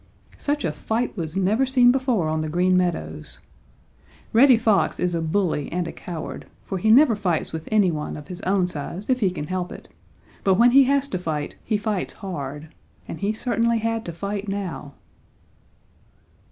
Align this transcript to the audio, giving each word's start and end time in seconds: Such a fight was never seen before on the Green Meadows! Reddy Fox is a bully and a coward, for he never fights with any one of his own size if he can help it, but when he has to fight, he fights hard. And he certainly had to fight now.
Such 0.39 0.65
a 0.65 0.71
fight 0.71 1.15
was 1.15 1.37
never 1.37 1.63
seen 1.63 1.91
before 1.91 2.27
on 2.27 2.39
the 2.41 2.49
Green 2.49 2.75
Meadows! 2.75 3.37
Reddy 4.33 4.57
Fox 4.57 4.99
is 4.99 5.13
a 5.13 5.21
bully 5.21 5.71
and 5.71 5.87
a 5.87 5.91
coward, 5.91 6.47
for 6.63 6.79
he 6.79 6.89
never 6.89 7.15
fights 7.15 7.53
with 7.53 7.69
any 7.71 7.91
one 7.91 8.17
of 8.17 8.27
his 8.27 8.41
own 8.41 8.67
size 8.67 9.11
if 9.11 9.19
he 9.19 9.29
can 9.29 9.45
help 9.45 9.71
it, 9.71 9.89
but 10.43 10.55
when 10.55 10.71
he 10.71 10.85
has 10.85 11.07
to 11.09 11.19
fight, 11.19 11.55
he 11.63 11.77
fights 11.77 12.13
hard. 12.13 12.69
And 13.07 13.19
he 13.19 13.31
certainly 13.31 13.77
had 13.77 14.03
to 14.05 14.11
fight 14.11 14.49
now. 14.49 14.93